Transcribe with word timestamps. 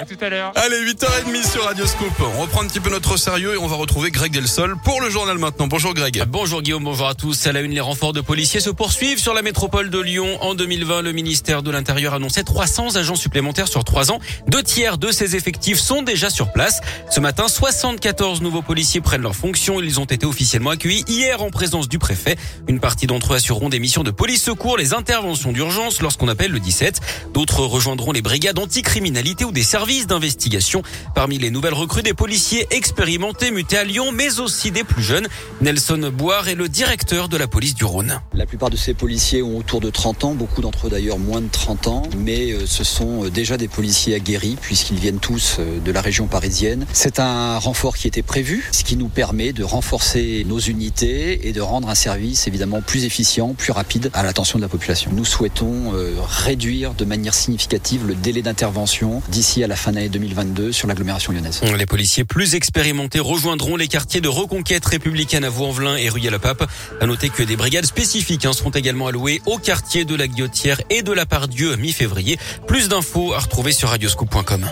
À 0.00 0.04
tout 0.06 0.16
à 0.20 0.28
l'heure. 0.28 0.52
Allez, 0.56 0.92
8h30 0.92 1.50
sur 1.50 1.64
Radioscope. 1.64 2.20
On 2.20 2.42
reprend 2.42 2.62
un 2.62 2.66
petit 2.66 2.80
peu 2.80 2.90
notre 2.90 3.16
sérieux 3.16 3.54
et 3.54 3.58
on 3.58 3.68
va 3.68 3.76
retrouver 3.76 4.10
Greg 4.10 4.32
Delsol 4.32 4.76
pour 4.82 5.00
le 5.00 5.08
journal 5.08 5.38
maintenant. 5.38 5.68
Bonjour 5.68 5.94
Greg. 5.94 6.24
Bonjour 6.26 6.62
Guillaume, 6.62 6.82
bonjour 6.82 7.06
à 7.06 7.14
tous. 7.14 7.46
À 7.46 7.52
la 7.52 7.60
une, 7.60 7.70
les 7.70 7.80
renforts 7.80 8.12
de 8.12 8.20
policiers 8.20 8.58
se 8.58 8.70
poursuivent 8.70 9.20
sur 9.20 9.34
la 9.34 9.42
métropole 9.42 9.90
de 9.90 10.00
Lyon. 10.00 10.38
En 10.42 10.54
2020, 10.54 11.02
le 11.02 11.12
ministère 11.12 11.62
de 11.62 11.70
l'Intérieur 11.70 12.14
annonçait 12.14 12.42
300 12.42 12.96
agents 12.96 13.14
supplémentaires 13.14 13.68
sur 13.68 13.84
trois 13.84 14.10
ans. 14.10 14.18
Deux 14.48 14.64
tiers 14.64 14.98
de 14.98 15.12
ces 15.12 15.36
effectifs 15.36 15.78
sont 15.78 16.02
déjà 16.02 16.28
sur 16.28 16.52
place. 16.52 16.80
Ce 17.08 17.20
matin, 17.20 17.46
74 17.46 18.42
nouveaux 18.42 18.62
policiers 18.62 19.00
prennent 19.00 19.22
leurs 19.22 19.36
fonctions. 19.36 19.80
Ils 19.80 20.00
ont 20.00 20.06
été 20.06 20.26
officiellement 20.26 20.70
accueillis 20.70 21.04
hier 21.06 21.40
en 21.40 21.50
présence 21.50 21.88
du 21.88 22.00
préfet. 22.00 22.36
Une 22.66 22.80
partie 22.80 23.06
d'entre 23.06 23.34
eux 23.34 23.36
assureront 23.36 23.68
des 23.68 23.78
missions 23.78 24.02
de 24.02 24.10
police 24.10 24.42
secours, 24.42 24.76
les 24.76 24.92
interventions 24.92 25.52
d'urgence 25.52 26.02
lorsqu'on 26.02 26.28
appelle 26.28 26.50
le 26.50 26.60
17. 26.60 27.00
D'autres 27.32 27.60
rejoindront 27.60 28.10
les 28.10 28.22
brigades 28.22 28.58
anticriminalité 28.58 29.44
ou 29.44 29.52
des 29.52 29.62
services 29.62 29.83
d'investigation. 29.84 30.82
Parmi 31.14 31.38
les 31.38 31.50
nouvelles 31.50 31.74
recrues, 31.74 32.02
des 32.02 32.14
policiers 32.14 32.66
expérimentés 32.70 33.50
mutés 33.50 33.76
à 33.76 33.84
Lyon, 33.84 34.12
mais 34.12 34.40
aussi 34.40 34.70
des 34.70 34.82
plus 34.82 35.02
jeunes. 35.02 35.26
Nelson 35.60 36.10
Boire 36.16 36.48
est 36.48 36.54
le 36.54 36.70
directeur 36.70 37.28
de 37.28 37.36
la 37.36 37.46
police 37.46 37.74
du 37.74 37.84
Rhône. 37.84 38.20
La 38.32 38.46
plupart 38.46 38.70
de 38.70 38.76
ces 38.76 38.94
policiers 38.94 39.42
ont 39.42 39.58
autour 39.58 39.80
de 39.80 39.90
30 39.90 40.24
ans, 40.24 40.34
beaucoup 40.34 40.62
d'entre 40.62 40.86
eux 40.86 40.90
d'ailleurs 40.90 41.18
moins 41.18 41.42
de 41.42 41.48
30 41.48 41.86
ans, 41.88 42.02
mais 42.16 42.52
euh, 42.52 42.66
ce 42.66 42.82
sont 42.82 43.24
euh, 43.24 43.30
déjà 43.30 43.58
des 43.58 43.68
policiers 43.68 44.14
aguerris 44.14 44.56
puisqu'ils 44.60 44.98
viennent 44.98 45.18
tous 45.18 45.56
euh, 45.58 45.80
de 45.80 45.92
la 45.92 46.00
région 46.00 46.28
parisienne. 46.28 46.86
C'est 46.94 47.20
un 47.20 47.58
renfort 47.58 47.96
qui 47.98 48.08
était 48.08 48.22
prévu, 48.22 48.66
ce 48.72 48.84
qui 48.84 48.96
nous 48.96 49.08
permet 49.08 49.52
de 49.52 49.64
renforcer 49.64 50.46
nos 50.48 50.58
unités 50.58 51.46
et 51.46 51.52
de 51.52 51.60
rendre 51.60 51.90
un 51.90 51.94
service 51.94 52.46
évidemment 52.46 52.80
plus 52.80 53.04
efficient, 53.04 53.52
plus 53.52 53.72
rapide 53.72 54.10
à 54.14 54.22
l'attention 54.22 54.58
de 54.58 54.62
la 54.62 54.70
population. 54.70 55.10
Nous 55.14 55.26
souhaitons 55.26 55.92
réduire 56.26 56.94
de 56.94 57.04
manière 57.04 57.34
significative 57.34 58.06
le 58.06 58.14
délai 58.14 58.42
d'intervention 58.42 59.22
d'ici 59.28 59.62
à 59.62 59.66
la 59.66 59.73
fin 59.76 59.92
d'année 59.92 60.08
2022 60.08 60.72
sur 60.72 60.88
l'agglomération 60.88 61.32
lyonnaise. 61.32 61.60
Les 61.76 61.86
policiers 61.86 62.24
plus 62.24 62.54
expérimentés 62.54 63.20
rejoindront 63.20 63.76
les 63.76 63.88
quartiers 63.88 64.20
de 64.20 64.28
reconquête 64.28 64.84
républicaine 64.84 65.44
à 65.44 65.50
Vaux-en-Velin 65.50 65.96
et 65.96 66.08
Rueil-la-Pape. 66.08 66.68
À 67.00 67.06
noter 67.06 67.28
que 67.28 67.42
des 67.42 67.56
brigades 67.56 67.86
spécifiques 67.86 68.44
hein, 68.44 68.52
seront 68.52 68.70
également 68.70 69.06
allouées 69.06 69.42
au 69.46 69.58
quartier 69.58 70.04
de 70.04 70.14
la 70.14 70.26
Guillotière 70.26 70.80
et 70.90 71.02
de 71.02 71.12
la 71.12 71.26
Pardieu 71.26 71.76
mi-février. 71.76 72.38
Plus 72.66 72.88
d'infos 72.88 73.34
à 73.34 73.38
retrouver 73.38 73.72
sur 73.72 73.88
radioscoop.com. 73.88 74.66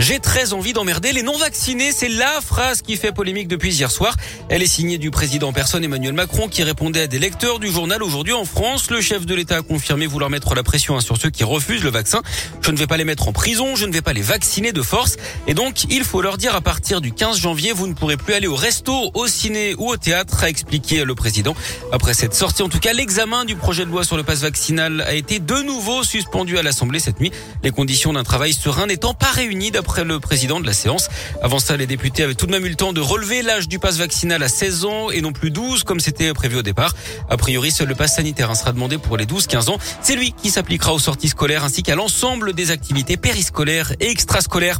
J'ai 0.00 0.18
très 0.18 0.54
envie 0.54 0.72
d'emmerder 0.72 1.12
les 1.12 1.22
non-vaccinés. 1.22 1.92
C'est 1.92 2.08
la 2.08 2.40
phrase 2.40 2.80
qui 2.80 2.96
fait 2.96 3.12
polémique 3.12 3.48
depuis 3.48 3.74
hier 3.74 3.90
soir. 3.90 4.16
Elle 4.48 4.62
est 4.62 4.66
signée 4.66 4.96
du 4.96 5.10
président 5.10 5.52
personne 5.52 5.84
Emmanuel 5.84 6.14
Macron 6.14 6.48
qui 6.48 6.62
répondait 6.62 7.02
à 7.02 7.06
des 7.06 7.18
lecteurs 7.18 7.58
du 7.58 7.70
journal 7.70 8.02
aujourd'hui 8.02 8.32
en 8.32 8.46
France. 8.46 8.90
Le 8.90 9.02
chef 9.02 9.26
de 9.26 9.34
l'État 9.34 9.58
a 9.58 9.62
confirmé 9.62 10.06
vouloir 10.06 10.30
mettre 10.30 10.54
la 10.54 10.62
pression 10.62 10.96
hein, 10.96 11.02
sur 11.02 11.18
ceux 11.18 11.28
qui 11.28 11.44
refusent 11.44 11.84
le 11.84 11.90
vaccin. 11.90 12.22
Je 12.62 12.70
ne 12.70 12.78
vais 12.78 12.86
pas 12.86 12.96
les 12.96 13.04
mettre 13.04 13.28
en 13.28 13.32
prison, 13.32 13.76
je 13.76 13.84
ne 13.84 13.92
vais 13.92 14.00
pas 14.00 14.14
les 14.14 14.22
vacciner 14.22 14.72
de 14.72 14.80
force. 14.80 15.18
Et 15.46 15.52
donc, 15.52 15.84
il 15.90 16.02
faut 16.02 16.22
leur 16.22 16.38
dire 16.38 16.56
à 16.56 16.62
partir 16.62 17.02
du 17.02 17.12
15 17.12 17.36
janvier, 17.36 17.72
vous 17.72 17.86
ne 17.86 17.92
pourrez 17.92 18.16
plus 18.16 18.32
aller 18.32 18.46
au 18.46 18.56
resto, 18.56 19.10
au 19.12 19.26
ciné 19.26 19.74
ou 19.76 19.90
au 19.90 19.98
théâtre, 19.98 20.44
a 20.44 20.48
expliqué 20.48 21.04
le 21.04 21.14
président. 21.14 21.54
Après 21.92 22.14
cette 22.14 22.32
sortie, 22.32 22.62
en 22.62 22.70
tout 22.70 22.80
cas, 22.80 22.94
l'examen 22.94 23.44
du 23.44 23.54
projet 23.54 23.84
de 23.84 23.90
loi 23.90 24.02
sur 24.04 24.16
le 24.16 24.22
passe 24.22 24.40
vaccinal 24.40 25.02
a 25.02 25.12
été 25.12 25.40
de 25.40 25.56
nouveau 25.56 26.04
suspendu 26.04 26.56
à 26.56 26.62
l'Assemblée 26.62 27.00
cette 27.00 27.20
nuit. 27.20 27.32
Les 27.62 27.70
conditions 27.70 28.14
d'un 28.14 28.24
travail 28.24 28.54
serein 28.54 28.86
n'étant 28.86 29.12
pas 29.12 29.30
réunies 29.30 29.70
après 29.90 30.04
le 30.04 30.20
président 30.20 30.60
de 30.60 30.66
la 30.66 30.72
séance. 30.72 31.08
Avant 31.42 31.58
ça, 31.58 31.76
les 31.76 31.88
députés 31.88 32.22
avaient 32.22 32.36
tout 32.36 32.46
de 32.46 32.52
même 32.52 32.64
eu 32.64 32.68
le 32.68 32.76
temps 32.76 32.92
de 32.92 33.00
relever 33.00 33.42
l'âge 33.42 33.66
du 33.66 33.80
pass 33.80 33.96
vaccinal 33.96 34.40
à 34.40 34.48
16 34.48 34.84
ans 34.84 35.10
et 35.10 35.20
non 35.20 35.32
plus 35.32 35.50
12 35.50 35.82
comme 35.82 35.98
c'était 35.98 36.32
prévu 36.32 36.58
au 36.58 36.62
départ. 36.62 36.94
A 37.28 37.36
priori, 37.36 37.72
seul 37.72 37.88
le 37.88 37.96
pass 37.96 38.14
sanitaire 38.14 38.54
sera 38.54 38.72
demandé 38.72 38.98
pour 38.98 39.16
les 39.16 39.26
12-15 39.26 39.68
ans. 39.68 39.78
C'est 40.00 40.14
lui 40.14 40.32
qui 40.40 40.50
s'appliquera 40.50 40.94
aux 40.94 41.00
sorties 41.00 41.28
scolaires 41.28 41.64
ainsi 41.64 41.82
qu'à 41.82 41.96
l'ensemble 41.96 42.52
des 42.52 42.70
activités 42.70 43.16
périscolaires 43.16 43.92
et 43.98 44.12
extrascolaires. 44.12 44.78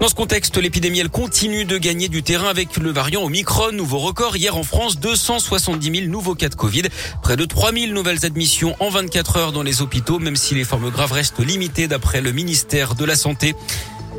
Dans 0.00 0.08
ce 0.08 0.16
contexte, 0.16 0.56
l'épidémie 0.56 0.98
elle 0.98 1.08
continue 1.08 1.64
de 1.64 1.78
gagner 1.78 2.08
du 2.08 2.24
terrain 2.24 2.48
avec 2.48 2.78
le 2.78 2.90
variant 2.90 3.22
Omicron. 3.22 3.70
Nouveau 3.70 3.98
record 3.98 4.36
hier 4.36 4.56
en 4.56 4.64
France, 4.64 4.98
270 4.98 6.00
000 6.00 6.10
nouveaux 6.10 6.34
cas 6.34 6.48
de 6.48 6.56
Covid, 6.56 6.82
près 7.22 7.36
de 7.36 7.44
3 7.44 7.72
000 7.72 7.92
nouvelles 7.92 8.26
admissions 8.26 8.74
en 8.80 8.90
24 8.90 9.36
heures 9.36 9.52
dans 9.52 9.62
les 9.62 9.82
hôpitaux, 9.82 10.18
même 10.18 10.36
si 10.36 10.56
les 10.56 10.64
formes 10.64 10.90
graves 10.90 11.12
restent 11.12 11.38
limitées 11.38 11.86
d'après 11.86 12.20
le 12.20 12.32
ministère 12.32 12.96
de 12.96 13.04
la 13.04 13.14
Santé. 13.14 13.54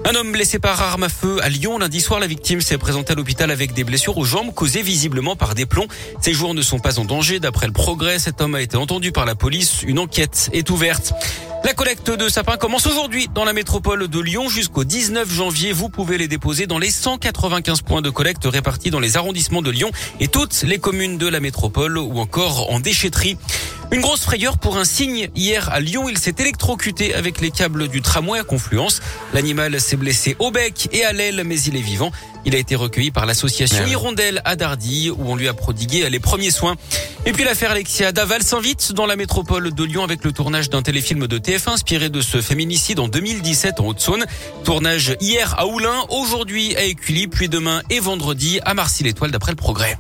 Un 0.06 0.16
homme 0.16 0.32
blessé 0.32 0.60
par 0.60 0.82
arme 0.82 1.04
à 1.04 1.10
feu 1.10 1.38
à 1.42 1.50
Lyon 1.50 1.78
lundi 1.78 2.02
soir. 2.02 2.20
La 2.20 2.28
victime 2.28 2.62
s'est 2.62 2.78
présentée 2.78 3.12
à 3.12 3.16
l'hôpital 3.16 3.52
avec 3.52 3.74
des 3.74 3.84
blessures 3.84 4.18
aux 4.18 4.24
jambes 4.24 4.54
causées 4.54 4.82
visiblement 4.82 5.36
par 5.36 5.56
des 5.56 5.66
plombs. 5.66 5.88
Ses 6.22 6.34
jours 6.34 6.54
ne 6.54 6.62
sont 6.62 6.80
pas 6.80 7.00
en 7.00 7.06
danger. 7.06 7.40
D'après 7.40 7.68
le 7.68 7.74
progrès, 7.74 8.18
cet 8.18 8.42
homme 8.42 8.56
a 8.56 8.62
été 8.62 8.78
entendu 8.78 9.12
par 9.12 9.26
la 9.26 9.36
police. 9.36 9.84
Une 9.84 10.00
enquête 10.00 10.50
est 10.54 10.70
ouverte. 10.70 11.14
La 11.66 11.74
collecte 11.74 12.10
de 12.10 12.30
sapins 12.30 12.56
commence 12.56 12.88
aujourd'hui 12.88 13.28
dans 13.36 13.44
la 13.44 13.52
métropole 13.52 14.08
de 14.08 14.20
Lyon 14.20 14.48
jusqu'au 14.48 14.86
19 14.86 15.30
janvier. 15.32 15.74
Vous 15.74 15.90
pouvez 15.90 16.18
les 16.18 16.30
déposer 16.30 16.68
dans 16.68 16.80
les 16.80 16.90
195 16.90 17.82
points 17.82 18.02
de 18.02 18.10
collecte 18.10 18.46
répartis 18.46 18.92
dans 18.92 19.02
les 19.02 19.18
arrondissements 19.18 19.62
de 19.62 19.70
Lyon 19.70 19.92
et 20.22 20.30
toutes 20.30 20.64
les 20.64 20.80
communes 20.80 21.18
de 21.18 21.28
la 21.28 21.42
métropole 21.42 21.98
ou 21.98 22.18
encore 22.20 22.72
en 22.72 22.80
déchetterie. 22.80 23.38
Une 23.92 24.02
grosse 24.02 24.22
frayeur 24.22 24.60
pour 24.60 24.78
un 24.78 24.86
cygne. 24.86 25.30
Hier 25.36 25.68
à 25.72 25.80
Lyon, 25.80 26.10
il 26.10 26.20
s'est 26.20 26.36
électrocuté 26.38 27.16
avec 27.16 27.42
les 27.42 27.50
câbles 27.50 27.88
du 27.88 28.04
tramway 28.04 28.38
à 28.38 28.44
Confluence. 28.44 29.02
L'animal 29.34 29.82
s'est 29.82 29.96
blessé 29.96 30.36
au 30.38 30.52
bec 30.52 30.90
et 30.92 31.04
à 31.04 31.12
l'aile, 31.12 31.42
mais 31.44 31.60
il 31.60 31.76
est 31.76 31.82
vivant. 31.82 32.12
Il 32.46 32.54
a 32.54 32.60
été 32.60 32.76
recueilli 32.76 33.10
par 33.10 33.26
l'association 33.26 33.88
Hirondelle 33.88 34.44
à 34.46 34.56
Dardy, 34.56 35.10
où 35.10 35.24
on 35.26 35.36
lui 35.36 35.48
a 35.48 35.56
prodigué 35.56 36.08
les 36.08 36.20
premiers 36.20 36.52
soins. 36.52 36.76
Et 37.26 37.32
puis 37.32 37.44
l'affaire 37.44 37.72
Alexia 37.72 38.12
Daval 38.12 38.44
s'invite 38.44 38.94
dans 38.94 39.08
la 39.08 39.16
métropole 39.16 39.74
de 39.74 39.84
Lyon 39.84 40.04
avec 40.04 40.24
le 40.24 40.34
tournage 40.34 40.70
d'un 40.70 40.84
téléfilm 40.84 41.26
de 41.26 41.40
TF1 41.40 41.72
inspiré 41.72 42.10
de 42.10 42.22
ce 42.22 42.42
féminicide 42.42 43.00
en 43.00 43.08
2017 43.08 43.80
en 43.80 43.88
Haute-Saône. 43.88 44.26
Tournage 44.64 45.16
hier 45.20 45.56
à 45.58 45.66
Oulin, 45.66 46.06
aujourd'hui 46.10 46.76
à 46.76 46.84
Écully, 46.84 47.28
puis 47.28 47.50
demain 47.50 47.82
et 47.90 48.00
vendredi 48.00 48.60
à 48.66 48.76
Marcy-l'Étoile 48.76 49.32
d'après 49.32 49.52
le 49.52 49.58
progrès. 49.58 49.98